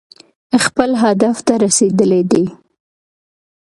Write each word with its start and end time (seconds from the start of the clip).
خپل 0.65 0.89
هدف 1.03 1.37
ته 1.47 1.53
رسېدلي 1.63 2.21
دي. 2.31 2.45